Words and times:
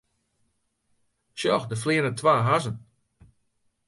Sjoch, 1.39 1.65
dêr 1.67 1.79
fleane 1.81 2.11
twa 2.19 2.33
hazzen. 2.47 2.77